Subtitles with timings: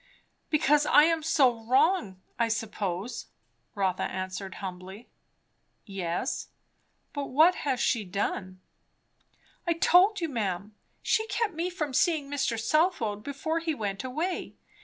[0.49, 3.27] "Because I am so wrong, I suppose,"
[3.75, 5.09] Rotha answered humbly.
[5.85, 6.47] "Yes,
[7.13, 8.59] but what has she done?"
[9.67, 10.73] "I told you, ma'am.
[11.03, 12.59] She kept me from seeing Mr.
[12.59, 14.55] Southwode before he went away.